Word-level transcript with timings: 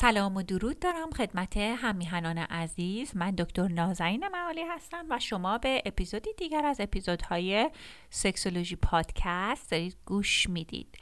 سلام 0.00 0.36
و 0.36 0.42
درود 0.42 0.78
دارم 0.78 1.10
خدمت 1.10 1.56
همیهنان 1.56 2.38
عزیز. 2.38 3.16
من 3.16 3.30
دکتر 3.30 3.68
نازنین 3.68 4.28
معالی 4.28 4.62
هستم 4.62 5.06
و 5.10 5.18
شما 5.18 5.58
به 5.58 5.82
اپیزودی 5.86 6.30
دیگر 6.36 6.64
از 6.66 6.80
اپیزودهای 6.80 7.70
سکسولوژی 8.10 8.76
پادکست 8.76 9.70
دارید 9.70 9.96
گوش 10.06 10.48
می‌دید. 10.48 10.98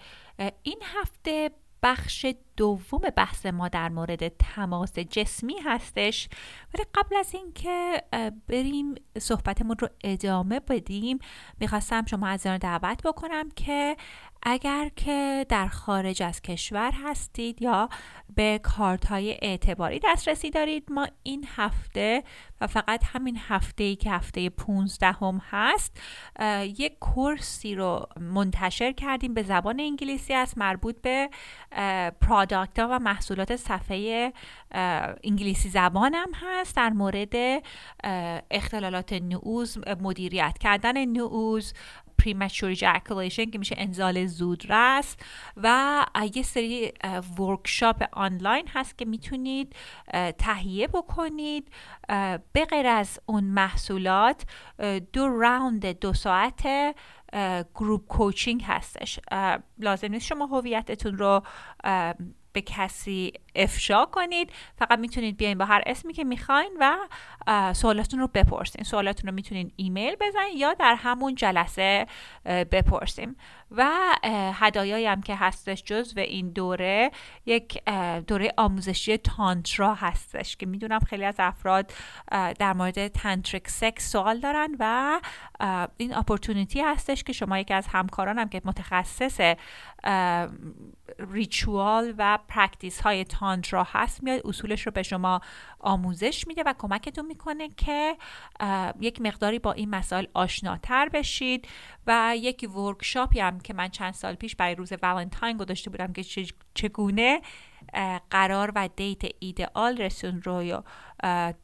این 0.63 0.79
هفته 0.83 1.51
بخش 1.83 2.27
دوم 2.57 3.01
بحث 3.17 3.47
ما 3.47 3.69
در 3.69 3.89
مورد 3.89 4.29
تماس 4.29 4.99
جسمی 4.99 5.59
هستش 5.65 6.29
ولی 6.75 6.85
قبل 6.95 7.17
از 7.17 7.35
اینکه 7.35 8.03
بریم 8.49 8.95
صحبتمون 9.19 9.77
رو 9.79 9.89
ادامه 10.05 10.61
بدیم 10.61 11.19
می‌خواستم 11.61 12.05
شما 12.05 12.27
از 12.27 12.43
دعوت 12.43 13.03
بکنم 13.03 13.51
که 13.51 13.97
اگر 14.49 14.91
که 14.97 15.47
در 15.49 15.69
خارج 15.69 16.23
از 16.23 16.43
کشور 16.43 16.93
هستید 17.05 17.63
یا 17.63 17.89
به 18.37 18.61
کارت 18.63 19.07
های 19.07 19.39
اعتباری 19.43 20.01
دسترسی 20.05 20.51
دارید 20.51 20.85
ما 20.91 21.09
این 21.23 21.47
هفته 21.57 22.25
و 22.61 22.67
فقط 22.67 23.05
همین 23.05 23.39
هفته 23.49 23.85
ای 23.85 23.97
که 23.97 24.11
هفته 24.11 24.51
15 24.51 25.07
هم 25.07 25.43
هست 25.51 26.01
یک 26.79 26.99
کورسی 26.99 27.75
رو 27.75 28.07
منتشر 28.21 28.93
کردیم. 28.93 29.35
به 29.35 29.43
زبان 29.43 29.81
انگلیسی 29.81 30.35
است 30.35 30.59
مربوط 30.59 30.97
به 31.03 31.31
پرادکت 32.21 32.79
ها 32.79 32.89
و 32.91 32.99
محصولات 32.99 33.57
صفحه 33.57 34.33
انگلیسی 35.25 35.69
زبانم 35.69 36.29
هست. 36.35 36.77
در 36.77 36.91
مورد 36.91 37.63
اختلالات 38.51 39.13
نعوز 39.13 39.79
مدیریت 40.01 40.59
کردن 40.61 41.05
نعوز 41.05 41.73
premature 42.23 42.79
ejaculation 42.79 43.51
که 43.51 43.59
میشه 43.59 43.75
انزال 43.79 44.27
زودرس. 44.27 45.17
و 45.57 46.05
یه 46.35 46.43
سری 46.43 46.93
ورکشاپ 47.39 48.05
آنلاین 48.13 48.69
هست 48.69 48.99
که 48.99 49.05
می‌تونید 49.05 49.77
تهیه 50.39 50.87
بکنید 50.87 51.73
به 52.53 52.65
غیر 52.71 52.87
از 52.87 53.21
اون 53.27 53.45
محصولات 53.45 54.43
دو 55.13 55.29
راوند 55.29 55.87
دو 55.87 56.13
ساعت 56.13 56.63
گروپ 57.75 58.07
کوچینگ 58.07 58.63
هستش. 58.67 59.21
لازم 59.79 60.09
نیست 60.09 60.27
شما 60.27 60.47
هویتتون 60.47 61.19
رو 61.19 61.43
به 62.53 62.63
کسی 62.63 63.33
افشا 63.57 64.05
کنید. 64.05 64.53
فقط 64.79 64.99
می‌تونید 64.99 65.37
بیاین 65.37 65.59
با 65.59 65.65
هر 65.65 65.83
اسمی 65.87 66.13
که 66.13 66.25
می‌خواین 66.25 66.71
و 66.81 66.97
سوالاتون 67.73 68.21
رو 68.21 68.29
بپرسین. 68.35 68.85
سوالاتون 68.85 69.29
رو 69.29 69.35
می‌تونید 69.35 69.73
ایمیل 69.77 70.17
بزنید 70.21 70.55
یا 70.57 70.75
در 70.75 70.95
همون 70.95 71.35
جلسه 71.35 72.07
بپرسیم. 72.45 73.37
و 73.71 73.93
هدایایی 74.55 75.07
هم 75.07 75.23
که 75.23 75.37
هستش 75.37 75.83
جز 75.83 76.13
و 76.17 76.21
این 76.21 76.51
دوره 76.51 77.11
یک 77.47 77.85
دوره 78.27 78.53
آموزشی 78.57 79.17
تانترا 79.17 79.95
هستش 79.95 80.57
که 80.57 80.67
می‌دونم 80.67 80.99
خیلی 80.99 81.25
از 81.25 81.35
افراد 81.39 81.93
در 82.59 82.73
مورد 82.73 83.09
tantric 83.09 83.69
sex 83.69 84.13
سوال 84.13 84.41
دارن 84.41 84.77
و 84.79 85.21
این 85.97 86.15
opportunity 86.15 86.81
هستش 86.81 87.25
که 87.25 87.33
شما 87.33 87.59
یکی 87.59 87.75
از 87.75 87.87
همکارانم 87.87 88.49
که 88.49 88.63
متخصص 88.65 89.41
ritual 91.19 92.15
و 92.19 92.39
practice 92.49 93.01
های 93.01 93.25
هست 93.75 94.23
میاد 94.23 94.41
اصولش 94.45 94.87
رو 94.87 94.93
به 94.93 95.03
شما 95.03 95.41
آموزش 95.79 96.47
میده 96.47 96.63
و 96.67 96.75
کمکتون 96.79 97.27
می‌کنه 97.27 97.69
که 97.69 98.17
یک 99.01 99.21
مقداری 99.21 99.59
با 99.59 99.73
این 99.73 99.91
مسائل 99.91 100.27
آشناتر 100.35 101.09
بشید 101.09 101.69
و 102.07 102.35
یک 102.37 102.71
ورکشاپی 102.77 103.41
هم 103.41 103.61
که 103.61 103.75
من 103.75 103.89
چند 103.89 104.15
سال 104.15 104.35
پیش 104.35 104.57
برای 104.57 104.75
روز 104.75 104.93
ولنتاین 105.03 105.57
گذاشته 105.57 105.91
بودم 105.91 106.13
که 106.13 106.25
چگونه 106.75 107.41
قرار 108.31 108.73
و 108.75 108.89
دیت 108.97 109.23
ایدئال 109.39 109.97
رسون 109.97 110.43
رو 110.43 110.63
یا 110.63 110.85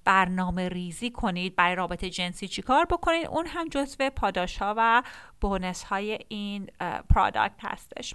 برنامه 0.04 0.68
ریزی 0.68 1.10
کنید 1.10 1.56
برای 1.56 1.74
رابطه 1.74 2.10
جنسی 2.10 2.48
چیکار 2.48 2.84
بکنید. 2.84 3.26
اون 3.26 3.46
هم 3.46 3.68
جزو 3.68 4.10
پاداش 4.10 4.56
ها 4.56 4.74
و 4.76 5.02
بونس 5.40 5.82
های 5.82 6.18
این 6.28 6.70
پرادکت 7.14 7.60
هستش. 7.62 8.14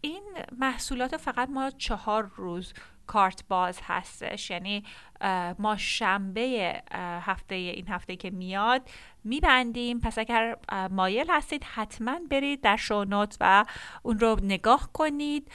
این 0.00 0.22
محصولات 0.58 1.16
فقط 1.16 1.48
ما 1.48 1.70
چهار 1.70 2.30
روز 2.36 2.72
کارت 3.06 3.44
باز 3.48 3.80
هستش. 3.82 4.50
یعنی 4.50 4.84
ما 5.58 5.76
شنبه 5.76 6.82
هفته 7.20 7.54
این 7.54 7.88
هفته 7.88 8.16
که 8.16 8.30
میاد 8.30 8.82
میبندیم. 9.24 10.00
پس 10.00 10.18
اگر 10.18 10.56
مایل 10.90 11.30
هستید 11.30 11.64
حتما 11.64 12.18
برید 12.30 12.60
در 12.60 12.76
شونوت 12.76 13.36
و 13.40 13.64
اون 14.02 14.18
رو 14.18 14.38
نگاه 14.42 14.92
کنید. 14.92 15.50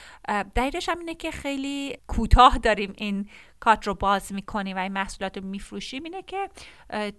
دلیلش 0.55 0.89
هم 0.89 0.99
اینه 0.99 1.15
که 1.15 1.31
خیلی 1.31 1.97
کوتاه 2.07 2.57
داریم 2.57 2.93
این 2.97 3.29
کارت 3.59 3.87
رو 3.87 3.93
باز 3.93 4.33
می‌کنیم 4.33 4.77
و 4.77 4.79
این 4.79 4.91
محصولات 4.91 5.37
رو 5.37 5.43
میفروشیم 5.43 6.03
اینه 6.03 6.21
که 6.21 6.49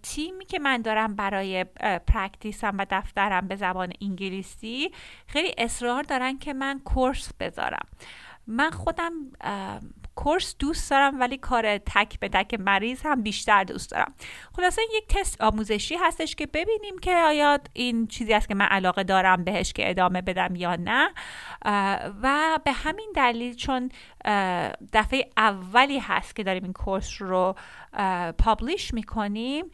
تیمی 0.03 0.45
که 0.45 0.59
من 0.59 0.83
دارم 0.83 1.17
برای 1.17 1.65
پرکتیسم 2.07 2.77
و 2.79 2.87
دفترم 2.91 3.49
به 3.49 3.57
زبان 3.57 3.93
انگلیسی 4.01 4.91
خیلی 5.27 5.55
اصرار 5.59 6.03
دارن 6.03 6.39
که 6.39 6.53
من 6.53 6.81
کورس 6.85 7.33
بذارم. 7.41 7.87
من 8.47 8.71
خودم 8.71 9.13
کورس 10.21 10.57
دوست 10.59 10.91
دارم 10.91 11.21
ولی 11.21 11.37
کار 11.37 11.79
تک 11.79 12.21
به 12.21 12.29
تک 12.29 12.55
مریض 12.61 13.01
هم 13.05 13.23
بیشتر 13.23 13.65
دوست 13.65 13.91
دارم. 13.91 14.15
خلاصه 14.57 14.83
یک 14.97 15.09
تست 15.09 15.41
آموزشی 15.41 15.97
هستش 15.97 16.35
که 16.35 16.47
ببینیم 16.47 16.99
که 17.03 17.15
آیا 17.15 17.59
این 17.73 18.07
چیزی 18.07 18.35
است 18.35 18.49
که 18.49 18.55
من 18.55 18.65
علاقه 18.65 19.05
دارم 19.05 19.45
بهش 19.45 19.73
که 19.73 19.91
ادامه 19.91 20.23
بدم 20.23 20.57
یا 20.57 20.77
نه. 20.77 21.11
و 22.23 22.59
به 22.65 22.73
همین 22.73 23.13
دلیل 23.17 23.55
چون 23.55 23.91
دفعه 24.93 25.31
اولی 25.37 25.99
هست 25.99 26.37
که 26.37 26.43
داریم 26.43 26.65
این 26.65 26.73
کورس 26.73 27.23
رو 27.23 27.55
publish 28.39 28.95
می‌کنیم 28.95 29.65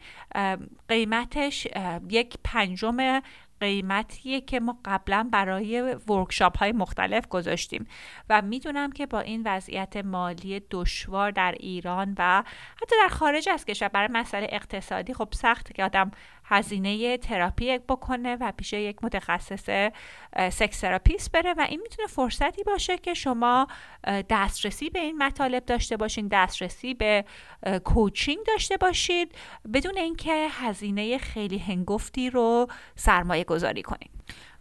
قیمتش 0.87 1.67
یک 2.09 2.37
پنجم 2.43 3.21
قیمتیه 3.59 4.41
که 4.41 4.59
ما 4.59 4.77
قبلا 4.85 5.29
برای 5.31 5.95
workshop 6.07 6.57
های 6.57 6.71
مختلف 6.71 7.27
گذاشتیم. 7.27 7.87
و 8.29 8.41
می‌دونم 8.41 8.91
که 8.91 9.05
با 9.05 9.19
این 9.19 9.41
وضعیت 9.45 9.97
مالی 9.97 10.61
دشوار 10.71 11.31
در 11.31 11.55
ایران 11.59 12.15
و 12.17 12.43
حتی 12.81 12.95
در 13.01 13.07
خارج 13.07 13.49
از 13.49 13.65
کشور 13.65 13.87
برای 13.87 14.09
مسئله 14.11 14.47
اقتصادی 14.51 15.13
خب 15.13 15.27
سخت 15.31 15.73
که 15.73 15.83
آدم 15.83 16.11
هزینه 16.49 17.17
تراپی 17.17 17.77
بکنه 17.77 18.35
و 18.35 18.51
پیش 18.57 18.73
یک 18.73 19.03
متخصص 19.03 19.89
sex 20.51 20.79
therapist 20.79 21.31
بره 21.31 21.53
و 21.53 21.65
این 21.69 21.79
می‌تونه 21.83 22.07
فرصتی 22.07 22.63
باشه 22.63 22.97
که 22.97 23.13
شما 23.13 23.67
دسترسی 24.29 24.89
به 24.89 24.99
این 24.99 25.17
مطالب 25.17 25.65
داشته 25.65 25.97
باشین 25.97 26.27
دسترسی 26.27 26.93
به 26.93 27.25
کوچینگ 27.83 28.39
داشته 28.47 28.77
باشید 28.77 29.35
بدون 29.73 29.97
اینکه 29.97 30.47
هزینه 30.51 31.17
خیلی 31.17 31.57
هنگفتی 31.57 32.29
رو 32.29 32.67
سرمایه 32.95 33.43
گذاری 33.47 33.81
کنید 33.81 34.11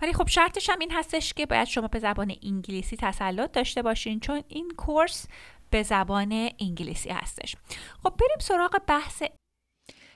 ولی 0.02 0.12
خب 0.12 0.28
شرطش 0.28 0.70
هم 0.70 0.78
این 0.78 0.92
هستش 0.92 1.34
که 1.34 1.46
باید 1.46 1.68
شما 1.68 1.88
به 1.88 1.98
زبان 1.98 2.34
انگلیسی 2.42 2.96
تسلط 2.96 3.52
داشته 3.52 3.82
باشین 3.82 4.20
چون 4.20 4.42
این 4.48 4.72
کورس 4.76 5.26
به 5.70 5.82
زبان 5.82 6.50
انگلیسی 6.60 7.10
هستش. 7.10 7.56
خب 8.02 8.14
بریم 8.20 8.38
سراغ 8.40 8.80
بحث 8.86 9.22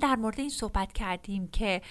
در 0.00 0.16
مورد 0.16 0.40
این 0.40 0.48
صحبت 0.48 0.92
کردیم 0.92 1.48
که 1.48 1.82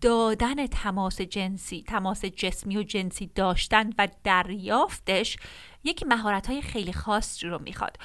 دادن 0.00 0.66
تماس 0.66 1.20
جنسی 1.20 1.84
تماس 1.88 2.24
جسمی 2.24 2.76
و 2.76 2.82
جنسی 2.82 3.30
داشتن 3.34 3.90
و 3.98 4.08
دریافتش 4.24 5.36
یک 5.84 6.04
مهارت 6.06 6.46
های 6.46 6.62
خیلی 6.62 6.92
خاصی 6.92 7.46
رو 7.46 7.62
می‌خواد. 7.62 7.96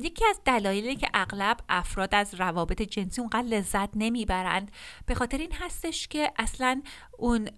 یکی 0.00 0.24
از 0.30 0.40
دلایلی 0.44 0.96
که 0.96 1.08
اغلب 1.14 1.56
افراد 1.68 2.14
از 2.14 2.34
روابط 2.34 2.82
جنسی 2.82 3.20
اونقدر 3.20 3.46
لذت 3.48 3.90
نمی‌برند 3.94 4.72
به 5.06 5.14
خاطر 5.14 5.38
این 5.38 5.52
هستش 5.52 6.08
که 6.08 6.32
اصلا 6.38 6.82
اون 7.18 7.48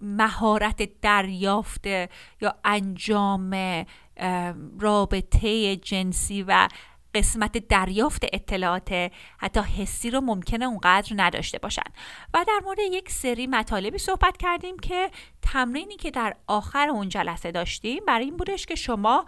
مهارت 0.00 1.00
دریافت 1.00 1.86
یا 2.40 2.54
انجام 2.64 3.84
رابطه 4.80 5.76
جنسی 5.76 6.42
و 6.42 6.68
قسمت 7.16 7.58
دریافت 7.58 8.24
اطلاعات 8.32 9.10
حتی 9.38 9.60
حسی 9.60 10.10
رو 10.10 10.20
ممکنه 10.20 10.64
اونقدر 10.64 11.12
نداشته 11.16 11.58
باشن. 11.58 11.82
و 12.34 12.44
در 12.48 12.60
مورد 12.64 12.78
یک 12.78 13.10
سری 13.10 13.46
مطالبی 13.46 13.98
صحبت 13.98 14.36
کردیم 14.36 14.78
که 14.78 15.10
تمرینی 15.42 15.96
که 15.96 16.10
در 16.10 16.36
آخر 16.46 16.88
اون 16.88 17.08
جلسه 17.08 17.52
داشتیم 17.52 18.04
برای 18.06 18.24
این 18.24 18.36
بودش 18.36 18.66
که 18.66 18.74
شما 18.74 19.26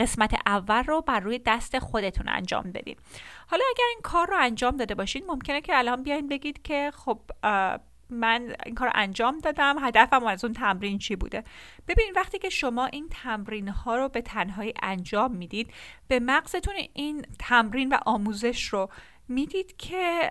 قسمت 0.00 0.34
اول 0.46 0.82
رو 0.82 1.00
بر 1.00 1.20
روی 1.20 1.38
دست 1.46 1.78
خودتون 1.78 2.28
انجام 2.28 2.72
بدید 2.72 2.98
حالا 3.46 3.64
اگر 3.70 3.84
این 3.88 4.00
کار 4.02 4.26
رو 4.26 4.36
انجام 4.40 4.76
داده 4.76 4.94
باشید 4.94 5.24
ممکنه 5.28 5.60
که 5.60 5.78
الان 5.78 6.02
بیاین 6.02 6.28
بگید 6.28 6.62
که 6.62 6.90
خب 6.94 7.20
من 8.12 8.54
این 8.66 8.74
کار 8.74 8.90
انجام 8.94 9.38
دادم. 9.38 9.76
هدفم 9.80 10.26
از 10.26 10.44
اون 10.44 10.52
تمرین 10.54 10.98
چی 10.98 11.16
بوده؟ 11.16 11.44
ببین 11.88 12.12
وقتی 12.16 12.38
که 12.38 12.48
شما 12.48 12.86
این 12.86 13.08
تمرین 13.10 13.68
ها 13.68 13.96
رو 13.96 14.08
به 14.08 14.22
تنهایی 14.22 14.74
انجام 14.82 15.32
می‌دید 15.32 15.70
به 16.08 16.20
مغزتون 16.20 16.74
این 16.92 17.26
تمرین 17.38 17.88
و 17.88 17.98
آموزش 18.06 18.64
رو 18.64 18.88
می‌دید 19.28 19.76
که 19.76 20.30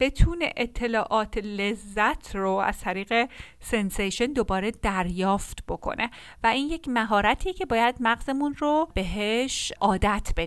بتونه 0.00 0.52
اطلاعات 0.56 1.38
لذت 1.38 2.36
رو 2.36 2.50
از 2.50 2.80
طریق 2.80 3.28
سنسیشن 3.60 4.26
دوباره 4.26 4.70
دریافت 4.70 5.66
بکنه 5.68 6.10
و 6.44 6.46
این 6.46 6.68
یک 6.68 6.88
مهارتی 6.88 7.52
که 7.52 7.66
باید 7.66 7.96
مغزمون 8.00 8.54
رو 8.58 8.88
بهش 8.94 9.72
عادت 9.80 10.32
بده. 10.36 10.46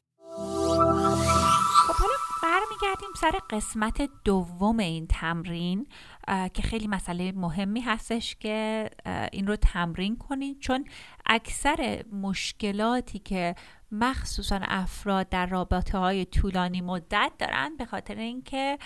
خب 1.88 1.94
حالا 1.94 2.14
برمیگردیم 2.44 3.10
سر 3.22 3.32
قسمت 3.50 4.10
دوم 4.24 4.80
این 4.80 5.08
تمرین. 5.08 5.88
که 6.28 6.62
خیلی 6.62 6.88
مسئله 6.88 7.32
مهمی 7.32 7.82
هستش 7.82 8.36
که 8.36 8.90
این 9.32 9.48
رو 9.48 9.56
تمرین 9.56 10.18
کنید 10.18 10.60
چون 10.60 10.86
اکثر 11.26 12.04
مشکلاتی 12.12 13.20
که 13.20 13.56
مخصوصا 13.92 14.60
افراد 14.62 15.30
در 15.30 15.46
رابطه 15.46 15.98
های 15.98 16.26
طولانی 16.26 16.82
مدت 16.82 17.32
دارن 17.40 17.76
به 17.78 17.86
خاطر 17.86 18.16
اینکه 18.16 18.78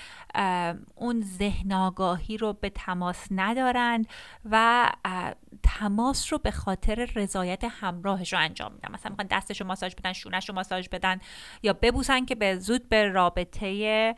اون 0.96 1.22
ذهن 1.22 1.72
آگاهی 1.72 2.38
رو 2.38 2.54
به 2.54 2.70
تماس 2.70 3.28
ندارند 3.32 4.08
و 4.46 4.86
تماس 5.64 6.34
رو 6.34 6.40
به 6.40 6.52
خاطر 6.52 7.10
رضایت 7.16 7.64
همراهش 7.64 8.34
رو 8.34 8.40
انجام 8.40 8.74
میدن. 8.74 8.92
مثلا 8.92 9.10
می‌خوان 9.10 9.28
دستش 9.28 9.62
رو 9.62 9.68
ماساژ 9.68 9.96
بدن 9.96 10.14
شونش 10.14 10.50
رو 10.50 10.56
ماساژ 10.56 10.88
بدن 10.90 11.20
یا 11.64 11.74
ببوسن 11.74 12.26
که 12.26 12.36
به 12.36 12.60
زود 12.60 12.90
به 12.90 13.08
رابطه 13.08 14.16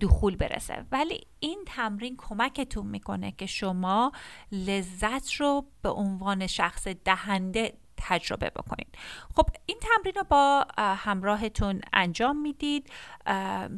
دخول 0.00 0.36
برسه. 0.36 0.84
ولی 0.92 1.26
این 1.40 1.64
تمرین 1.66 2.16
کمکتون 2.18 2.86
می‌کنه 2.86 3.32
که 3.32 3.46
شما 3.46 4.12
لذت 4.52 5.32
رو 5.32 5.66
به 5.82 5.88
عنوان 5.88 6.46
شخص 6.46 6.88
دهنده 6.88 7.78
تجربه 7.96 8.50
بکنید. 8.50 8.98
خب 9.34 9.46
این 9.66 9.78
تمرین 9.80 10.14
رو 10.14 10.24
با 10.24 10.66
همراهتون 10.78 11.80
انجام 11.92 12.36
می‌دید. 12.36 12.90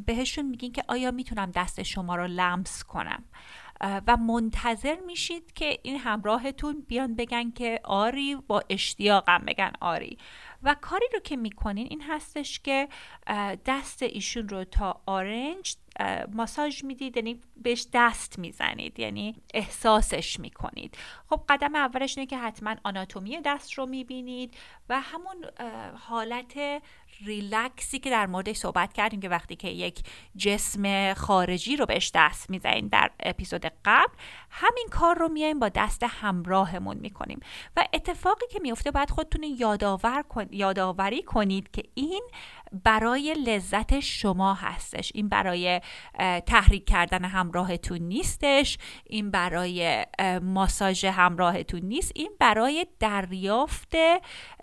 بهشون 0.05 0.45
میگین 0.45 0.71
که 0.71 0.83
آیا 0.87 1.11
می‌تونم 1.11 1.51
دست 1.51 1.83
شما 1.83 2.15
رو 2.15 2.27
لمس 2.27 2.83
کنم؟ 2.83 3.23
و 3.81 4.17
منتظر 4.17 4.99
میشید 5.05 5.53
که 5.53 5.79
این 5.83 5.97
همراهتون 5.97 6.85
بیان 6.87 7.15
بگن 7.15 7.51
که 7.51 7.79
آری 7.83 8.35
با 8.35 8.63
اشتیاقم 8.69 9.43
بگن 9.47 9.71
آری. 9.81 10.17
و 10.63 10.75
کاری 10.81 11.05
رو 11.13 11.19
که 11.19 11.37
می‌کنین 11.37 11.87
این 11.89 12.01
هستش 12.01 12.59
که 12.59 12.87
دست 13.65 14.03
ایشون 14.03 14.49
رو 14.49 14.63
تا 14.63 15.01
آرنج 15.05 15.75
ماساژ 16.31 16.83
می‌دید 16.83 17.17
یعنی 17.17 17.41
بهش 17.57 17.87
دست 17.93 18.39
می‌زنید 18.39 18.99
یعنی 18.99 19.35
احساسش 19.53 20.39
می‌کنید. 20.39 20.97
خب 21.29 21.41
قدم 21.49 21.75
اولش 21.75 22.17
اینه 22.17 22.27
که 22.27 22.37
حتما 22.37 22.75
آناتومی 22.83 23.41
دست 23.45 23.73
رو 23.73 23.85
می‌بینید 23.85 24.57
و 24.89 25.01
همون 25.01 25.45
حالت 25.95 26.81
ریلکسی 27.25 27.99
که 27.99 28.09
در 28.09 28.25
موردش 28.25 28.57
صحبت 28.57 28.93
کردیم 28.93 29.19
که 29.19 29.29
وقتی 29.29 29.55
که 29.55 29.67
یک 29.67 29.99
جسم 30.37 31.13
خارجی 31.13 31.75
رو 31.75 31.85
بهش 31.85 32.11
دست 32.13 32.49
می‌زنیم 32.49 32.87
در 32.87 33.11
اپیزود 33.19 33.65
قبل 33.85 34.13
همین 34.49 34.87
کار 34.91 35.17
رو 35.17 35.29
میایم 35.29 35.59
با 35.59 35.69
دست 35.69 36.03
همراهمون 36.03 36.97
می‌کنیم. 36.97 37.39
و 37.77 37.85
اتفاقی 37.93 38.45
که 38.51 38.59
میفته 38.61 38.91
باید 38.91 39.09
خودتون 39.09 39.43
یادآور 39.43 40.23
یادآوری 40.51 41.23
کنید 41.23 41.71
که 41.71 41.83
این 41.93 42.23
برای 42.83 43.33
لذت 43.33 43.99
شما 43.99 44.53
هستش. 44.53 45.11
این 45.15 45.29
برای 45.29 45.81
تحریک 46.45 46.85
کردن 46.85 47.25
همراهتون 47.25 47.97
نیستش. 47.97 48.77
این 49.05 49.31
برای 49.31 50.05
ماساژ 50.41 51.05
همراهتون 51.05 51.79
نیست. 51.79 52.11
این 52.15 52.31
برای 52.39 52.87
دریافت 52.99 53.93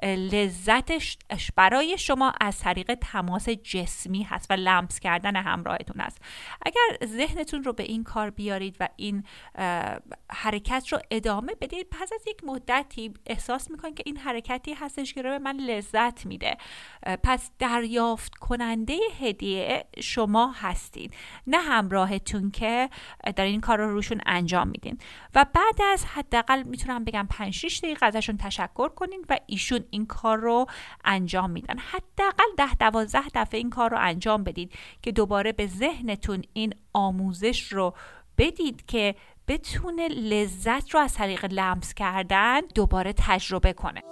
لذتش 0.02 1.18
برای 1.56 1.98
شما 1.98 2.32
از 2.46 2.58
طریق 2.58 2.94
تماس 2.94 3.48
جسمی 3.48 4.22
هست 4.22 4.50
و 4.50 4.54
لمس 4.54 5.00
کردن 5.00 5.36
همراهتون 5.36 6.00
هست 6.00 6.18
اگر 6.66 7.06
ذهنتون 7.06 7.64
رو 7.64 7.72
به 7.72 7.82
این 7.82 8.04
کار 8.04 8.30
بیارید 8.30 8.76
و 8.80 8.88
این 8.96 9.24
حرکت 10.32 10.88
رو 10.92 10.98
ادامه 11.10 11.54
بدید 11.60 11.86
پس 11.90 12.12
از 12.12 12.20
یک 12.26 12.44
مدتی 12.44 13.14
احساس 13.26 13.70
می‌کنید 13.70 13.94
که 13.94 14.02
این 14.06 14.16
حرکتی 14.16 14.74
هستش 14.74 15.14
که 15.14 15.22
رو 15.22 15.30
به 15.30 15.38
من 15.38 15.56
لذت 15.56 16.26
میده. 16.26 16.56
پس 17.22 17.50
دریافت 17.58 18.34
کننده 18.34 18.98
هدیه 19.20 19.84
شما 20.00 20.52
هستید 20.52 21.14
نه 21.46 21.58
همراهتون 21.58 22.50
که 22.50 22.90
دارین 23.36 23.52
این 23.52 23.60
کار 23.60 23.78
رو 23.78 23.90
روشون 23.90 24.20
انجام 24.26 24.68
میدین. 24.68 24.98
و 25.34 25.46
بعد 25.54 25.82
از 25.92 26.04
حداقل 26.04 26.62
می‌تونم 26.62 27.04
بگم 27.04 27.26
5 27.30 27.54
6 27.54 27.78
دقیقه 27.78 28.06
ازشون 28.06 28.36
تشکر 28.36 28.88
کنین 28.88 29.24
و 29.28 29.38
ایشون 29.46 29.84
این 29.90 30.06
کار 30.06 30.38
رو 30.38 30.66
انجام 31.04 31.50
میدن. 31.50 31.78
حداقل 32.36 32.50
10 32.56 32.74
12 32.74 33.22
دفعه 33.34 33.58
این 33.58 33.70
کار 33.70 33.90
رو 33.90 33.96
انجام 34.00 34.44
بدید 34.44 34.72
که 35.02 35.12
دوباره 35.12 35.52
به 35.52 35.66
ذهنتون 35.66 36.42
این 36.52 36.74
آموزش 36.92 37.72
رو 37.72 37.94
بدید 38.38 38.86
که 38.86 39.14
بتونه 39.48 40.08
لذت 40.08 40.90
رو 40.94 41.00
از 41.00 41.14
طریق 41.14 41.44
لمس 41.44 41.94
کردن 41.94 42.60
دوباره 42.74 43.12
تجربه 43.16 43.72
کنه. 43.72 44.02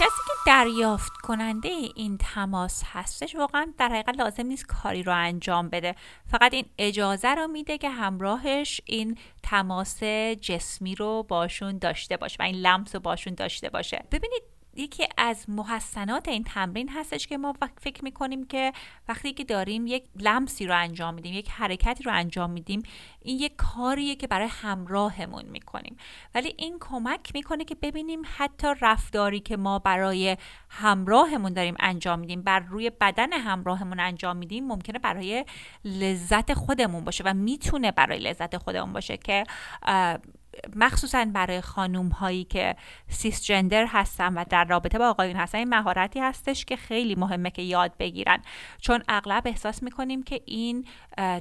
کسی 0.00 0.20
که 0.26 0.32
دریافت 0.46 1.12
کننده 1.12 1.68
این 1.68 2.18
تماس 2.18 2.82
هستش 2.86 3.34
واقعا 3.34 3.72
در 3.78 3.88
حقیقت 3.88 4.18
لازم 4.18 4.46
نیست 4.46 4.66
کاری 4.66 5.02
رو 5.02 5.12
انجام 5.16 5.68
بده. 5.68 5.94
فقط 6.30 6.54
این 6.54 6.64
اجازه 6.78 7.34
رو 7.34 7.46
میده 7.46 7.78
که 7.78 7.90
همراهش 7.90 8.80
این 8.84 9.18
تماس 9.42 10.02
جسمی 10.40 10.94
رو 10.94 11.22
باشون 11.28 11.78
داشته 11.78 12.16
باشه 12.16 12.36
و 12.40 12.42
این 12.42 12.56
لمس 12.56 12.94
رو 12.94 13.00
باشون 13.00 13.34
داشته 13.34 13.70
باشه. 13.70 14.04
ببینید 14.12 14.42
یکی 14.76 15.06
از 15.18 15.50
محسنات 15.50 16.28
این 16.28 16.44
تمرین 16.44 16.88
هستش 16.88 17.26
که 17.26 17.38
ما 17.38 17.54
فکر 17.80 18.04
می‌کنیم 18.04 18.46
که 18.46 18.72
وقتی 19.08 19.32
که 19.32 19.44
داریم 19.44 19.86
یک 19.86 20.04
لمسی 20.20 20.66
رو 20.66 20.78
انجام 20.78 21.14
میدیم 21.14 21.34
یک 21.34 21.50
حرکتی 21.50 22.04
رو 22.04 22.12
انجام 22.12 22.50
میدیم 22.50 22.82
این 23.22 23.38
یک 23.38 23.56
کاریه 23.56 24.16
که 24.16 24.26
برای 24.26 24.48
همراهمون 24.50 25.44
می‌کنیم. 25.44 25.96
ولی 26.34 26.54
این 26.58 26.76
کمک 26.80 27.34
می‌کنه 27.34 27.64
که 27.64 27.74
ببینیم 27.74 28.22
حتی 28.36 28.68
رفتاری 28.80 29.40
که 29.40 29.56
ما 29.56 29.78
برای 29.78 30.36
همراهمون 30.68 31.52
داریم 31.52 31.74
انجام 31.80 32.18
میدیم 32.18 32.42
بر 32.42 32.60
روی 32.60 32.90
بدن 32.90 33.32
همراهمون 33.32 34.00
انجام 34.00 34.36
میدیم 34.36 34.66
ممکنه 34.66 34.98
برای 34.98 35.44
لذت 35.84 36.54
خودمون 36.54 37.04
باشه 37.04 37.24
و 37.24 37.34
می‌تونه 37.34 37.92
برای 37.92 38.18
لذت 38.18 38.56
خودمون 38.56 38.92
باشه 38.92 39.16
که 39.16 39.44
مخصوصا 40.76 41.24
برای 41.24 41.60
خانوم 41.60 42.08
هایی 42.08 42.44
که 42.44 42.76
سیس 43.08 43.44
جندر 43.44 43.86
هستن 43.86 44.34
و 44.34 44.44
در 44.50 44.64
رابطه 44.64 44.98
با 44.98 45.08
آقایون 45.08 45.36
هستن 45.36 45.58
این 45.58 45.68
مهارتی 45.68 46.20
هستش 46.20 46.64
که 46.64 46.76
خیلی 46.76 47.14
مهمه 47.14 47.50
که 47.50 47.62
یاد 47.62 47.92
بگیرن. 47.98 48.42
چون 48.80 49.02
اغلب 49.08 49.42
احساس 49.46 49.82
می‌کنیم 49.82 50.22
که 50.22 50.40
این 50.44 50.86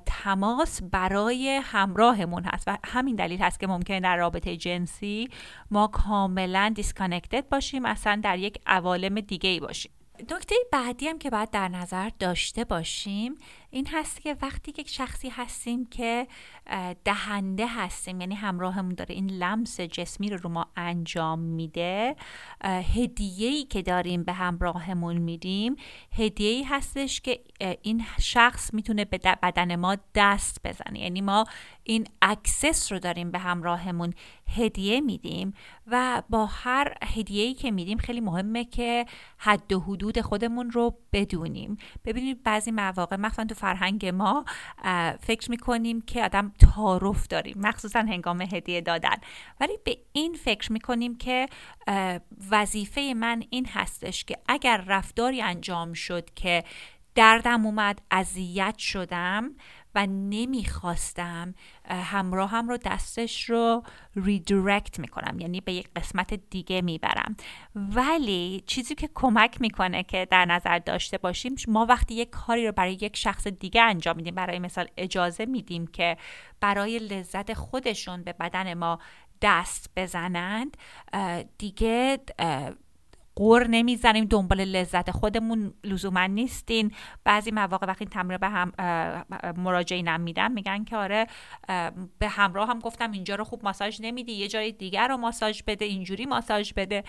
تماس 0.06 0.82
برای 0.92 1.62
همراهمون 1.64 2.44
هست 2.44 2.64
و 2.68 2.78
همین 2.86 3.16
دلیل 3.16 3.42
هست 3.42 3.60
که 3.60 3.68
ممکنه 3.68 4.00
در 4.00 4.18
رابطه 4.18 4.58
جنسی 4.58 5.30
ما 5.72 5.88
کاملا 5.88 6.72
دیسکانکتد 6.76 7.50
باشیم 7.50 7.86
اصلا 7.86 8.20
در 8.24 8.40
یک 8.40 8.60
عوالم 8.68 9.20
دیگه 9.20 9.50
ای 9.50 9.60
باشیم. 9.60 9.92
نکته 10.32 10.56
بعدی 10.72 11.08
هم 11.08 11.20
که 11.20 11.30
باید 11.30 11.52
در 11.52 11.68
نظر 11.68 12.10
داشته 12.20 12.64
باشیم 12.64 13.36
این 13.74 13.88
هست 13.92 14.22
که 14.22 14.36
وقتی 14.42 14.72
که 14.72 14.84
شخصی 14.86 15.30
هستیم 15.30 15.86
که 15.86 16.28
دهنده 17.06 17.68
هستیم 17.68 18.22
یعنی 18.22 18.36
همراهمون 18.36 18.96
داره 18.96 19.16
این 19.16 19.30
لمس 19.30 19.82
جسمی 19.82 20.30
رو 20.30 20.38
رو 20.38 20.50
ما 20.50 20.68
انجام 20.76 21.40
میده 21.40 22.16
هدیه 22.64 23.50
ای 23.50 23.64
که 23.64 23.82
داریم 23.82 24.24
به 24.24 24.34
همراهمون 24.34 25.18
میدیم 25.18 25.76
هدیه 26.18 26.50
ای 26.50 26.64
هستش 26.64 27.22
که 27.22 27.44
این 27.82 28.06
شخص 28.20 28.74
می‌تونه 28.74 29.06
به 29.06 29.20
بدن 29.44 29.76
ما 29.76 29.98
دست 30.16 30.58
بزنه. 30.64 31.00
یعنی 31.00 31.22
ما 31.22 31.46
این 31.84 32.08
access 32.22 32.92
رو 32.92 33.00
داریم 33.00 33.32
به 33.32 33.40
همراهمون 33.40 34.14
هدیه 34.56 35.02
میدیم 35.02 35.54
و 35.88 36.24
با 36.30 36.46
هر 36.46 36.94
هدیه 37.04 37.44
ای 37.44 37.54
که 37.54 37.72
میدیم 37.72 37.98
خیلی 37.98 38.22
مهمه 38.22 38.66
که 38.66 39.06
حد 39.38 39.74
و 39.74 39.80
حدود 39.80 40.22
خودمون 40.22 40.72
رو 40.72 40.98
بدونیم. 41.14 41.78
ببینید 42.06 42.44
بعضی 42.44 42.72
مواقع 42.72 43.16
مثلا 43.16 43.46
تو 43.46 43.56
فرهنگ 43.64 44.06
ما 44.06 44.46
فکر 45.22 45.52
می‌کنیم 45.52 46.02
که 46.02 46.24
آدم 46.24 46.54
تعارف 46.60 47.28
داریم 47.28 47.56
مخصوصا 47.58 48.00
هنگام 48.00 48.42
هدیه 48.42 48.82
دادن. 48.82 49.16
ولی 49.60 49.78
به 49.84 49.98
این 50.14 50.34
فکر 50.34 50.72
می‌کنیم 50.72 51.18
که 51.18 51.48
وظیفه 52.52 53.14
من 53.18 53.44
این 53.50 53.66
هستش 53.66 54.24
که 54.24 54.38
اگر 54.48 54.84
رفتاری 54.88 55.42
انجام 55.42 55.94
شد 55.94 56.30
که 56.36 56.64
دردم 57.16 57.66
اومد 57.66 58.02
اذیت 58.12 58.78
شدم 58.78 59.52
و 59.96 60.08
نمی‌خواستم 60.08 61.56
همراهم 61.86 62.70
رو 62.70 62.78
دستش 62.78 63.50
رو 63.50 63.84
ریدرکت 64.16 65.00
می‌کنم. 65.00 65.40
یعنی 65.40 65.62
به 65.62 65.74
یک 65.74 65.90
قسمت 65.96 66.34
دیگه 66.34 66.82
می‌برم. 66.82 67.36
ولی 67.76 68.64
چیزی 68.68 68.96
که 68.96 69.10
کمک 69.14 69.62
می‌کنه 69.62 70.04
که 70.04 70.28
در 70.32 70.46
نظر 70.46 70.80
داشته 70.80 71.18
باشیم 71.18 71.56
ما 71.68 71.86
وقتی 71.86 72.16
یک 72.16 72.30
کاری 72.30 72.68
رو 72.68 72.72
برای 72.72 72.94
یک 72.94 73.18
شخص 73.18 73.48
دیگه 73.48 73.82
انجام 73.82 74.16
میدیم 74.16 74.36
برای 74.36 74.60
مثال 74.60 74.88
اجازه 74.98 75.46
میدیم 75.46 75.88
که 75.88 76.18
برای 76.60 77.00
لذت 77.00 77.54
خودشون 77.54 78.24
به 78.24 78.34
بدن 78.34 78.74
ما 78.74 79.00
دست 79.42 79.90
بزنند 79.96 80.78
دیگه 81.58 82.20
قور 83.36 83.68
نمی‌زنیم 83.68 84.26
دنبال 84.26 84.62
لذت 84.62 85.12
خودمون 85.12 85.74
لزوما 85.84 86.26
نیستین. 86.26 86.92
بعضی 87.24 87.52
مواقع 87.52 87.88
وقتی 87.88 88.06
تمرین 88.06 88.38
به 88.38 88.50
هم 88.50 88.74
مراجعینم 89.58 90.22
میدم 90.22 90.52
میگن 90.52 90.84
که 90.84 90.98
آره 90.98 91.28
به 92.20 92.28
همراه 92.28 92.70
هم 92.70 92.80
گفتم 92.80 93.12
اینجا 93.12 93.36
رو 93.36 93.44
خوب 93.44 93.64
ماساژ 93.64 94.02
نمیدی 94.02 94.32
یه 94.32 94.48
جای 94.48 94.72
دیگر 94.72 95.08
رو 95.08 95.18
ماساژ 95.18 95.62
بده 95.68 95.86
اینجوری 95.86 96.26
ماساژ 96.26 96.74
بده. 96.74 97.04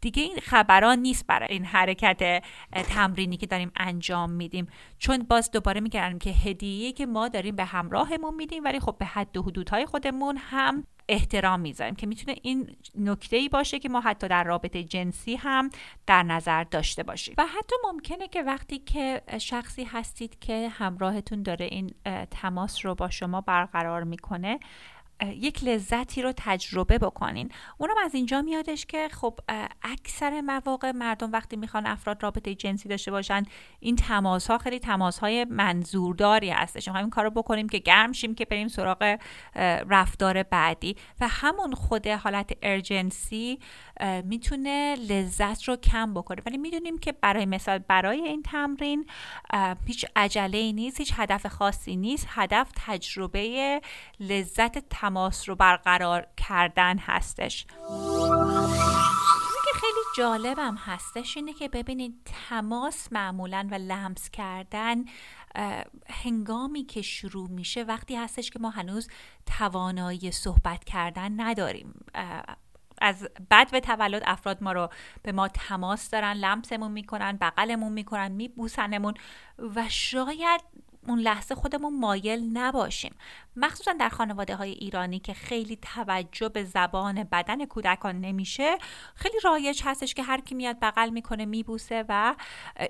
دیگه 0.00 0.22
این 0.22 0.36
خبران 0.36 0.98
نیست 0.98 1.26
برای 1.26 1.48
این 1.52 1.64
حرکت 1.64 2.44
تمرینی 2.72 3.36
که 3.36 3.46
داریم 3.46 3.72
انجام 3.76 4.30
میدیم. 4.30 4.66
چون 4.98 5.18
باز 5.18 5.50
دوباره 5.50 5.80
میگردیم 5.80 6.18
که 6.18 6.30
هدیه 6.30 6.92
که 6.92 7.06
ما 7.06 7.28
داریم 7.28 7.56
به 7.56 7.64
همراهمون 7.64 8.34
میدیم 8.34 8.64
ولی 8.64 8.80
خب 8.80 8.96
به 8.98 9.06
حد 9.06 9.36
و 9.36 9.42
حدودهای 9.42 9.86
خودمون 9.86 10.36
هم 10.36 10.84
احترام 11.08 11.60
می‌ذاریم 11.60 11.94
که 11.94 12.06
می‌تونه 12.06 12.36
این 12.42 12.76
نکته 12.98 13.36
ای 13.36 13.48
باشه 13.48 13.78
که 13.78 13.88
ما 13.88 14.00
حتی 14.00 14.28
در 14.28 14.44
رابطه 14.44 14.84
جنسی 14.84 15.36
هم 15.36 15.70
در 16.06 16.22
نظر 16.22 16.64
داشته 16.64 17.02
باشیم. 17.02 17.34
و 17.38 17.46
حتی 17.46 17.76
ممکنه 17.92 18.28
که 18.28 18.42
وقتی 18.42 18.78
که 18.78 19.22
شخصی 19.38 19.84
هستید 19.84 20.38
که 20.38 20.68
همراهتون 20.68 21.42
داره 21.42 21.66
این 21.66 21.94
تماس 22.30 22.86
رو 22.86 22.94
با 22.94 23.10
شما 23.10 23.40
برقرار 23.40 24.04
می‌کنه 24.04 24.60
یک 25.26 25.64
لذتی 25.64 26.22
رو 26.22 26.32
تجربه 26.36 26.98
بکنین. 26.98 27.50
اونم 27.78 27.94
از 28.04 28.14
اینجا 28.14 28.42
میادش 28.42 28.86
که 28.86 29.08
خب 29.12 29.40
اکثر 29.82 30.40
مواقع 30.40 30.90
مردم 30.90 31.32
وقتی 31.32 31.56
می‌خوان 31.56 31.86
افراد 31.86 32.22
رابطه 32.22 32.54
جنسی 32.54 32.88
داشته 32.88 33.10
باشن 33.10 33.42
این 33.80 33.96
تماس 33.96 34.50
ها 34.50 34.58
خیلی 34.58 34.78
تماس 34.78 35.18
های 35.18 35.44
منظورداری 35.44 36.50
هستش. 36.50 36.88
ما 36.88 36.94
همین 36.94 37.10
کار 37.10 37.24
رو 37.24 37.30
بکنیم 37.30 37.68
که 37.68 37.78
گرم 37.78 38.12
شیم 38.12 38.34
که 38.34 38.44
بریم 38.44 38.68
سراغ 38.68 39.18
رفتار 39.88 40.42
بعدی. 40.42 40.96
و 41.20 41.28
همون 41.28 41.74
خود 41.74 42.06
حالت 42.06 42.52
ارجنسی 42.62 43.58
می‌تونه 44.24 44.96
لذت 44.96 45.64
رو 45.64 45.76
کم 45.76 46.14
بکنه. 46.14 46.42
ولی 46.46 46.58
می‌دونیم 46.58 46.98
که 46.98 47.12
برای 47.12 47.46
مثال 47.46 47.78
برای 47.78 48.20
این 48.20 48.42
تمرین 48.42 49.06
هیچ 49.86 50.06
عجله 50.16 50.72
نیست 50.72 50.98
هیچ 50.98 51.12
هدف 51.16 51.46
خاصی 51.46 51.96
نیست. 51.96 52.26
هدف 52.28 52.68
تجربه 52.86 53.80
لذت 54.20 54.78
تماس 54.78 55.09
رو 55.48 55.54
برقرار 55.54 56.26
کردن 56.36 56.98
هستش. 56.98 57.66
که 59.64 59.78
خیلی 59.80 60.00
جالبم 60.16 60.74
هستش 60.74 61.36
اینه 61.36 61.52
که 61.52 61.68
ببینید 61.68 62.30
تماس 62.48 63.12
معمولا 63.12 63.68
و 63.70 63.74
لمس 63.74 64.30
کردن 64.30 65.04
هنگامی 66.08 66.84
که 66.84 67.02
شروع 67.02 67.50
میشه 67.50 67.82
وقتی 67.82 68.16
هستش 68.16 68.50
که 68.50 68.58
ما 68.58 68.70
هنوز 68.70 69.08
توانایی 69.58 70.30
صحبت 70.30 70.84
کردن 70.84 71.40
نداریم. 71.40 72.04
از 73.02 73.28
بد 73.50 73.70
به 73.70 73.80
تولد 73.80 74.22
افراد 74.26 74.62
ما 74.62 74.72
رو 74.72 74.88
به 75.22 75.32
ما 75.32 75.48
تماس 75.48 76.10
دارن 76.10 76.32
لمسمون 76.32 76.92
می‌کنن 76.92 77.38
بغلمون 77.40 77.92
می‌کنن 77.92 78.28
میبوسنمون 78.28 79.14
و 79.58 79.84
شاید 79.88 80.60
اون 81.06 81.18
لحظه 81.18 81.54
خودمون 81.54 82.00
مایل 82.00 82.50
نباشیم. 82.52 83.14
مخصوصا 83.56 83.92
در 83.92 84.08
خانواده 84.08 84.56
های 84.56 84.70
ایرانی 84.70 85.18
که 85.18 85.34
خیلی 85.34 85.76
توجه 85.76 86.48
به 86.48 86.64
زبان 86.64 87.24
بدن 87.24 87.64
کودکان 87.64 88.20
نمیشه 88.20 88.78
خیلی 89.14 89.40
رایج 89.44 89.82
هستش 89.84 90.14
که 90.14 90.22
هر 90.22 90.40
کی 90.40 90.54
میاد 90.54 90.76
بغل 90.82 91.10
می‌کنه 91.10 91.46
میبوسه 91.46 92.04
و 92.08 92.34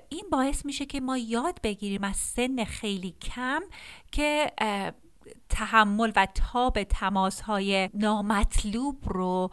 این 0.09 0.25
باعث 0.31 0.65
میشه 0.65 0.85
که 0.85 0.99
ما 0.99 1.17
یاد 1.17 1.59
بگیریم 1.63 2.03
از 2.03 2.15
سن 2.17 2.63
خیلی 2.63 3.15
کم 3.21 3.61
که 4.11 4.51
تحمل 5.49 6.11
و 6.15 6.27
تاب 6.35 6.83
تماس 6.83 7.41
های 7.41 7.89
نامطلوب 7.93 8.97
رو 9.05 9.51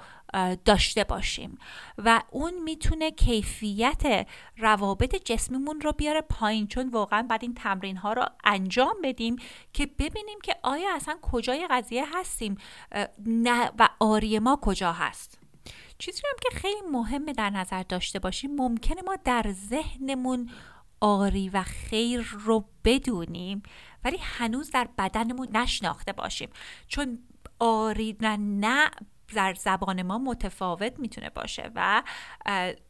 داشته 0.64 1.04
باشیم 1.04 1.58
و 1.98 2.22
اون 2.30 2.62
می‌تونه 2.62 3.10
کیفیت 3.10 4.26
روابط 4.58 5.16
جسمیمون 5.24 5.80
رو 5.80 5.92
بیاره 5.92 6.20
پایین 6.20 6.66
چون 6.66 6.88
واقعا 6.88 7.22
بعد 7.22 7.42
این 7.42 7.54
تمرین 7.54 7.96
ها 7.96 8.12
رو 8.12 8.24
انجام 8.44 8.94
بدیم 9.04 9.36
که 9.72 9.86
ببینیم 9.86 10.38
که 10.42 10.56
آیا 10.62 10.94
اصلا 10.94 11.18
کجای 11.22 11.66
قضیه 11.70 12.04
هستیم 12.18 12.56
نه 13.26 13.70
و 13.78 13.88
آری 14.00 14.38
ما 14.38 14.58
کجا 14.62 14.92
هست. 14.92 15.38
چیزی 15.98 16.22
هم 16.24 16.36
که 16.42 16.58
خیلی 16.58 16.80
مهمه 16.92 17.32
در 17.32 17.50
نظر 17.50 17.82
داشته 17.82 18.18
باشیم 18.18 18.54
ممکنه 18.56 19.02
ما 19.02 19.16
در 19.24 19.54
ذهنمون 19.70 20.50
آری 21.00 21.48
و 21.48 21.62
خیر 21.62 22.20
رو 22.44 22.64
بدونیم 22.84 23.62
ولی 24.04 24.16
هنوز 24.20 24.70
در 24.70 24.88
بدنمون 24.98 25.48
نشناخته 25.52 26.12
باشیم. 26.12 26.48
چون 26.88 27.18
آری 27.58 28.16
نه 28.20 28.90
در 29.34 29.54
زبان 29.54 30.02
ما 30.02 30.18
متفاوت 30.18 30.98
می‌تونه 30.98 31.30
باشه 31.30 31.70
و 31.74 32.02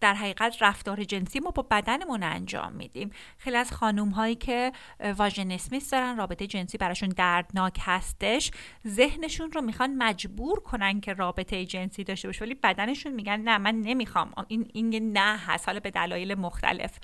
در 0.00 0.14
حقیقت 0.14 0.56
رفتار 0.60 1.04
جنسی 1.04 1.40
ما 1.40 1.50
با 1.50 1.66
بدنمون 1.70 2.22
انجام 2.22 2.72
میدیم. 2.72 3.10
خیلی 3.38 3.56
از 3.56 3.72
خانوم 3.72 4.08
هایی 4.08 4.34
که 4.34 4.72
واژنسمیس 5.16 5.90
دارن 5.90 6.16
رابطه 6.16 6.46
جنسی 6.46 6.78
براشون 6.78 7.08
دردناک 7.08 7.78
هستش 7.82 8.50
ذهنشون 8.86 9.52
رو 9.52 9.60
می‌خوان 9.60 9.94
مجبور 9.94 10.60
کنن 10.60 11.00
که 11.00 11.12
رابطه 11.12 11.66
جنسی 11.66 12.04
داشته 12.04 12.28
باشه 12.28 12.44
ولی 12.44 12.54
بدنشون 12.54 13.12
میگن 13.12 13.40
نه 13.40 13.58
من 13.58 13.74
نمی‌خوام 13.74 14.32
این 14.48 14.70
این 14.74 15.18
نه 15.18 15.38
هست 15.38 15.68
حالا 15.68 15.80
به 15.80 15.90
دلایل 15.90 16.34
مختلف. 16.34 16.98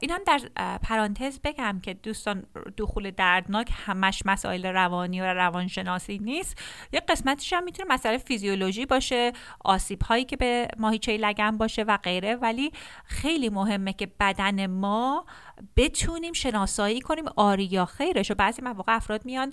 این 0.00 0.10
هم 0.10 0.20
در 0.26 0.40
پرانتز 0.78 1.40
بگم 1.44 1.80
که 1.82 1.94
دوستان 1.94 2.46
دخول 2.76 3.10
دردناک 3.10 3.70
همش 3.86 4.22
مسائل 4.26 4.66
روانی 4.66 5.20
و 5.20 5.24
روانشناسی 5.24 6.18
نیست. 6.18 6.62
یه 6.92 7.00
قسمتش 7.00 7.52
هم 7.52 7.64
می‌تونه 7.64 7.94
مسئله 7.94 8.18
فیزیولوژی 8.18 8.63
باشه 8.88 9.32
آسیب 9.64 10.02
هایی 10.02 10.24
که 10.24 10.36
به 10.36 10.68
ماهیچه 10.78 11.16
لگن 11.16 11.56
باشه 11.56 11.82
و 11.82 11.96
غیره. 11.96 12.36
ولی 12.36 12.72
خیلی 13.04 13.48
مهمه 13.48 13.92
که 13.92 14.06
بدن 14.20 14.66
ما 14.66 15.24
بتونیم 15.76 16.32
شناسایی 16.32 17.00
کنیم 17.00 17.24
آری 17.36 17.64
یا 17.64 17.84
خیرش. 17.84 18.30
و 18.30 18.34
بعضی 18.34 18.62
مواقع 18.62 18.96
افراد 18.96 19.24
میان 19.24 19.52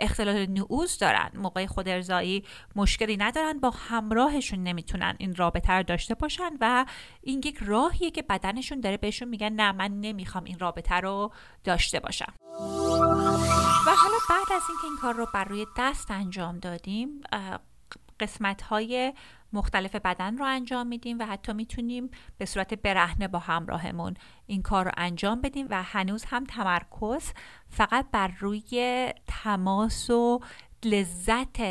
اختلال 0.00 0.46
نعوز 0.46 0.98
دارن. 0.98 1.30
موقع 1.34 1.66
خود 1.66 1.88
ارزایی 1.88 2.44
مشکلی 2.76 3.16
ندارن 3.16 3.58
با 3.58 3.70
همراهشون 3.70 4.62
نمی‌تونن 4.62 5.14
این 5.18 5.34
رابطه 5.34 5.72
رو 5.72 5.82
داشته 5.82 6.14
باشن. 6.14 6.50
و 6.60 6.86
این 7.22 7.38
یک 7.44 7.58
راهیه 7.60 8.10
که 8.10 8.22
بدنشون 8.22 8.80
داره 8.80 8.96
بهشون 8.96 9.28
میگن 9.28 9.52
نه 9.52 9.72
من 9.72 10.00
نمی‌خوام 10.00 10.44
این 10.44 10.58
رابطه 10.58 10.94
رو 10.94 11.32
داشته 11.64 12.00
باشم. 12.00 12.32
و 13.86 13.90
حالا 13.96 14.16
بعد 14.30 14.56
از 14.56 14.62
اینکه 14.68 14.84
این 14.84 14.96
کار 15.00 15.14
رو 15.14 15.26
بر 15.34 15.44
روی 15.44 15.66
دست 15.78 16.10
انجام 16.10 16.58
دادیم 16.58 17.20
قسمت 18.22 18.62
های 18.62 19.12
مختلف 19.52 19.96
بدن 19.96 20.38
رو 20.38 20.44
انجام 20.44 20.86
میدیم 20.86 21.18
و 21.18 21.26
حتی 21.26 21.52
می‌تونیم 21.52 22.10
به 22.38 22.46
صورت 22.46 22.74
برهنه 22.74 23.28
با 23.28 23.38
همراهمون 23.38 24.14
این 24.46 24.62
کار 24.62 24.84
رو 24.84 24.90
انجام 24.96 25.40
بدیم 25.40 25.66
و 25.70 25.82
هنوز 25.82 26.24
هم 26.24 26.44
تمرکز 26.44 27.32
فقط 27.68 28.06
بر 28.12 28.28
روی 28.28 29.08
تماس 29.26 30.10
و 30.10 30.40
لذت 30.84 31.62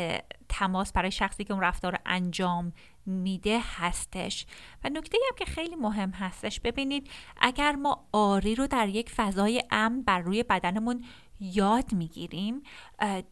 تماس 0.48 0.92
برای 0.92 1.10
شخصی 1.10 1.44
که 1.44 1.52
اون 1.52 1.62
رفتار 1.62 1.92
رو 1.92 1.98
انجام 2.06 2.72
میده 3.06 3.60
هستش. 3.76 4.46
و 4.84 4.88
نکته 4.88 5.18
هم 5.28 5.36
که 5.36 5.44
خیلی 5.44 5.76
مهم 5.76 6.10
هستش 6.10 6.60
ببینید 6.60 7.10
اگر 7.40 7.72
ما 7.72 8.08
آری 8.12 8.54
رو 8.54 8.66
در 8.66 8.88
یک 8.88 9.10
فضای 9.10 9.62
امن 9.70 10.02
بر 10.02 10.18
روی 10.18 10.42
بدنمون 10.42 11.04
یاد 11.42 11.92
می‌گیریم 11.92 12.62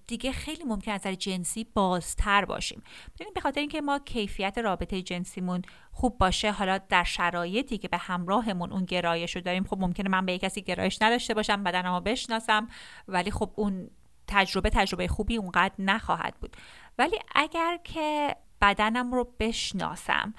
دیگه 0.07 0.33
خیلی 0.33 0.65
ممکن 0.65 0.93
از 0.93 1.01
نظر 1.01 1.15
جنسی 1.15 1.67
بازتر 1.75 2.45
باشیم. 2.45 2.83
ببینید 3.15 3.35
به 3.35 3.41
خاطر 3.41 3.61
اینکه 3.61 3.81
ما 3.81 3.99
کیفیت 3.99 4.59
رابطه 4.59 5.03
جنسیمون 5.03 5.63
خوب 5.93 6.19
باشه 6.19 6.53
حالا 6.53 6.79
در 6.79 7.05
شرایطی 7.05 7.79
که 7.79 7.89
به 7.89 7.97
همراهمون 7.97 8.73
اون 8.73 8.85
گرایش 8.85 9.37
رو 9.37 9.43
داریم 9.43 9.65
خب 9.65 9.79
ممکنه 9.79 10.09
من 10.09 10.27
به 10.27 10.39
کسی 10.39 10.63
گرایش 10.63 11.03
نداشته 11.03 11.35
باشم 11.35 11.65
بدنمو 11.65 12.01
بشناسم 12.01 12.69
ولی 13.09 13.31
خب 13.31 13.51
اون 13.57 13.91
تجربه 14.27 14.71
تجربه 14.71 15.09
خوبی 15.09 15.37
اونقدر 15.37 15.75
نخواهد 15.79 16.35
بود. 16.41 16.57
ولی 16.99 17.19
اگر 17.35 17.79
که 17.85 18.37
بدنم 18.63 19.13
رو 19.13 19.35
بشناسم 19.41 20.35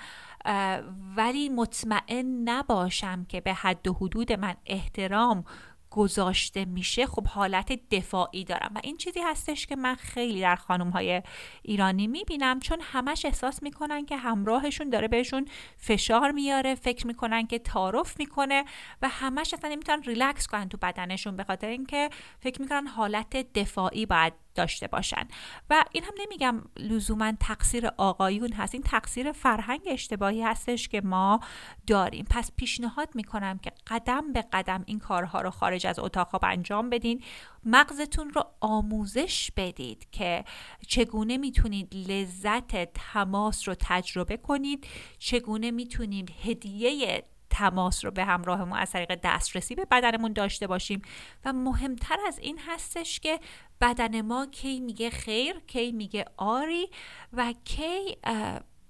ولی 1.16 1.50
مطمئن 1.50 2.50
نباشم 2.50 3.26
که 3.26 3.42
به 3.42 3.54
حد 3.54 3.88
و 3.88 3.94
حدود 3.94 4.34
من 4.34 4.56
احترام 4.66 5.44
گذاشته 5.92 6.66
میشه 6.66 7.06
خب 7.06 7.28
حالت 7.28 7.90
دفاعی 7.90 8.44
دارم. 8.44 8.72
و 8.76 8.80
این 8.84 8.98
چیزی 8.98 9.20
هستش 9.20 9.66
که 9.66 9.76
من 9.76 9.96
خیلی 9.96 10.42
در 10.42 10.56
خانم 10.56 10.90
های 10.90 11.22
ایرانی 11.62 12.08
می‌بینم 12.08 12.60
چون 12.60 12.78
همش 12.82 13.26
احساس 13.26 13.64
می‌کنن 13.64 14.06
که 14.06 14.18
همراهشون 14.18 14.90
داره 14.90 15.08
بهشون 15.08 15.46
فشار 15.78 16.32
میاره 16.32 16.76
فکر 16.76 17.08
می‌کنن 17.08 17.48
که 17.48 17.60
تعارف 17.60 18.20
می‌کنه 18.20 18.66
و 19.02 19.10
همش 19.10 19.54
اصلا 19.54 19.70
نمی‌تونن 19.70 20.04
ریلکس 20.04 20.48
کنن 20.48 20.70
تو 20.70 20.78
بدنشون 20.82 21.36
به 21.36 21.44
خاطر 21.44 21.68
اینکه 21.68 22.10
فکر 22.40 22.62
می‌کنن 22.62 22.88
حالت 22.88 23.54
دفاعی 23.54 24.06
باید 24.06 24.34
داشته 24.56 24.88
باشن. 24.88 25.28
و 25.70 25.86
این 25.92 26.04
هم 26.04 26.14
نمیگم 26.20 26.64
لزوما 26.80 27.32
تقصیر 27.40 27.88
آقایون 27.98 28.54
هست 28.54 28.76
این 28.76 28.84
تقصیر 28.84 29.32
فرهنگ 29.32 29.82
اشتباهی 29.86 30.42
هستش 30.42 30.88
که 30.88 31.02
ما 31.02 31.40
داریم. 31.88 32.26
پس 32.30 32.52
پیشنهاد 32.56 33.10
می‌کنم 33.16 33.58
که 33.58 33.72
قدم 33.88 34.34
به 34.34 34.42
قدم 34.54 34.84
این 34.86 35.00
کارها 35.00 35.42
رو 35.42 35.50
خارج 35.50 35.88
از 35.88 36.00
اتاق 36.00 36.44
انجام 36.44 36.90
بدین. 36.90 37.24
مغزتون 37.64 38.30
رو 38.30 38.44
آموزش 38.60 39.52
بدید 39.58 40.08
که 40.12 40.44
چگونه 40.88 41.38
می‌تونید 41.38 41.96
لذت 41.96 42.94
تماس 42.94 43.68
رو 43.68 43.76
تجربه 43.80 44.38
کنید 44.38 44.88
چگونه 45.20 45.72
می‌تونید 45.72 46.32
هدیه 46.44 47.24
تماس 47.52 48.06
رو 48.06 48.12
به 48.12 48.26
همراه 48.26 48.64
ما 48.64 48.78
از 48.78 48.92
طریق 48.92 49.20
دسترسی 49.24 49.76
به 49.76 49.86
بدنمون 49.92 50.34
داشته 50.34 50.68
باشیم. 50.68 51.02
و 51.46 51.54
مهمتر 51.54 52.18
از 52.28 52.40
این 52.40 52.60
هستش 52.68 53.20
که 53.20 53.40
بدن 53.82 54.22
ما 54.22 54.46
کی 54.46 54.80
میگه 54.80 55.10
خیر 55.10 55.60
کی 55.68 55.92
میگه 55.92 56.26
آری 56.38 56.90
و 57.34 57.54
کی 57.66 58.18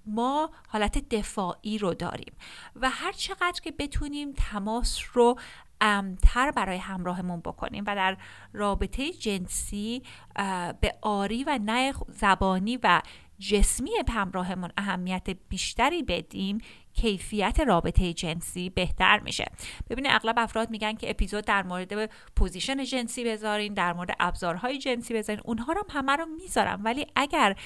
ما 0.06 0.50
حالت 0.68 1.08
دفاعی 1.08 1.78
رو 1.78 1.94
داریم. 1.94 2.34
و 2.76 2.90
هر 2.90 3.12
چقدر 3.12 3.60
که 3.62 3.70
بتونیم 3.70 4.32
تماس 4.32 4.98
رو 5.12 5.38
امتر 5.80 6.50
برای 6.50 6.78
همراهمون 6.78 7.40
بکنیم 7.40 7.84
و 7.86 7.94
در 7.94 8.16
رابطه 8.52 9.12
جنسی 9.12 10.02
به 10.80 10.94
آری 11.02 11.44
و 11.44 11.58
نه 11.62 11.92
زبانی 12.08 12.78
و 12.82 13.02
جسمی 13.48 13.90
همراهمون 14.08 14.70
اهمیت 14.76 15.28
بیشتری 15.48 16.02
بدیم 16.02 16.58
کیفیت 16.94 17.60
رابطه 17.60 18.12
جنسی 18.12 18.70
بهتر 18.70 19.18
میشه. 19.18 19.44
ببینید 19.90 20.12
اغلب 20.14 20.34
افراد 20.38 20.70
میگن 20.70 20.94
که 20.94 21.10
اپیزود 21.10 21.44
در 21.44 21.62
مورد 21.62 22.10
position 22.36 22.84
جنسی 22.84 23.24
بذارین 23.24 23.74
در 23.74 23.92
مورد 23.92 24.16
ابزارهای 24.20 24.78
جنسی 24.78 25.14
بذارین 25.14 25.42
اونها 25.44 25.72
رو 25.72 25.84
همه 25.90 26.16
رو 26.16 26.26
می‌ذارم. 26.26 26.80
ولی 26.84 27.06
اگر 27.16 27.56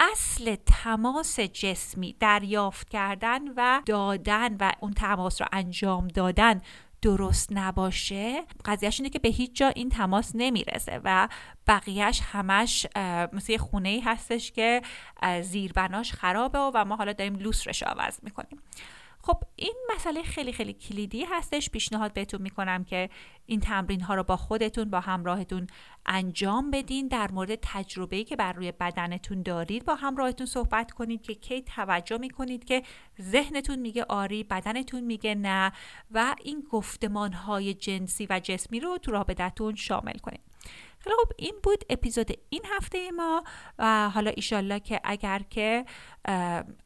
اصل 0.00 0.56
تماس 0.66 1.40
جسمی 1.40 2.16
دریافت 2.20 2.88
کردن 2.88 3.40
و 3.56 3.82
دادن 3.86 4.56
و 4.60 4.72
اون 4.80 4.92
تماس 4.92 5.42
رو 5.42 5.48
انجام 5.52 6.08
دادن 6.08 6.60
درست 7.02 7.48
نباشه 7.52 8.42
قضیهش 8.64 9.00
اینه 9.00 9.10
که 9.10 9.18
به 9.18 9.28
هیچ 9.28 9.54
جا 9.54 9.68
این 9.68 9.88
تماس 9.88 10.32
نمی‌رسه 10.34 11.00
و 11.04 11.28
بقیهش 11.66 12.20
همش 12.24 12.86
مثل 13.32 13.52
یه 13.52 13.58
خونه 13.58 13.88
ای 13.88 14.00
هستش 14.00 14.52
که 14.52 14.82
زیربناش 15.42 16.12
خرابه 16.12 16.58
و 16.58 16.84
ما 16.84 16.96
حالا 16.96 17.12
داریم 17.12 17.34
لوسرش 17.34 17.82
عوض 17.82 18.18
می‌کنیم. 18.22 18.58
خب 19.22 19.42
این 19.56 19.74
مسئله 19.94 20.22
خیلی 20.22 20.52
خیلی 20.52 20.72
کلیدی 20.72 21.24
هستش. 21.24 21.70
پیشنهاد 21.70 22.12
بهتون 22.12 22.42
می‌کنم 22.42 22.84
که 22.84 23.10
این 23.46 23.60
تمرین 23.60 24.00
ها 24.00 24.14
رو 24.14 24.22
با 24.22 24.36
خودتون 24.36 24.90
با 24.90 25.00
همراهتون 25.00 25.66
انجام 26.06 26.70
بدین. 26.70 27.08
در 27.08 27.30
مورد 27.30 27.58
تجربه‌ای 27.62 28.24
که 28.24 28.36
بر 28.36 28.52
روی 28.52 28.72
بدنتون 28.72 29.42
دارید 29.42 29.84
با 29.84 29.94
همراهتون 29.94 30.46
صحبت 30.46 30.92
کنید 30.92 31.22
که 31.22 31.34
کی 31.34 31.62
توجه 31.62 32.18
می‌کنید 32.18 32.64
که 32.64 32.82
ذهنتون 33.20 33.78
میگه 33.78 34.04
آری 34.08 34.44
بدنتون 34.44 35.00
میگه 35.00 35.34
نه 35.34 35.72
و 36.10 36.34
این 36.44 36.66
گفتمان 36.70 37.32
های 37.32 37.74
جنسی 37.74 38.26
و 38.30 38.40
جسمی 38.44 38.80
رو 38.80 38.98
تو 38.98 39.12
رابطتون 39.12 39.74
شامل 39.74 40.18
کنید. 40.18 40.47
خیلی 40.98 41.16
خب 41.24 41.32
این 41.36 41.54
بود 41.62 41.84
اپیزود 41.90 42.30
این 42.48 42.62
هفته 42.76 43.10
ما 43.10 43.44
و 43.78 44.10
حالا 44.10 44.30
ایشالله 44.30 44.80
که 44.80 45.00
اگر 45.04 45.40
که 45.50 45.84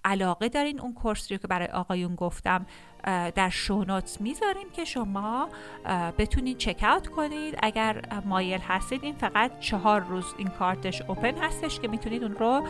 علاقه 0.05 0.49
دارین 0.49 0.81
اون 0.81 0.95
کورس 0.95 1.33
رو 1.33 1.39
که 1.39 1.49
برای 1.49 1.69
آقایون 1.69 2.15
گفتم 2.15 2.67
در 3.35 3.49
شونوتس 3.49 4.21
می‌ذاریم 4.21 4.71
که 4.71 4.85
شما 4.85 5.49
بتونید 6.19 6.59
چک 6.59 6.83
اوت 6.83 7.09
کنید. 7.09 7.59
اگر 7.63 8.03
مایل 8.25 8.61
هستید 8.61 9.05
این 9.05 9.15
فقط 9.15 9.59
چهار 9.61 10.01
روز 10.01 10.35
این 10.39 10.49
کارتش 10.49 11.03
اوپن 11.03 11.39
هستش 11.39 11.81
که 11.81 11.89
می‌تونید 11.89 12.23
اون 12.23 12.35
رو 12.35 12.69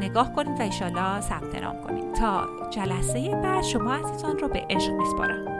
نگاه 0.00 0.32
کنید 0.34 0.60
و 0.60 0.62
ایشالله 0.62 1.20
ثبت 1.20 1.54
نام 1.54 1.82
کنید. 1.82 2.14
تا 2.14 2.48
جلسه 2.70 3.40
بعد 3.42 3.62
شما 3.62 3.94
عزیزان 3.94 4.38
رو 4.38 4.48
به 4.48 4.66
عشق 4.70 4.92
میسپارم. 4.92 5.55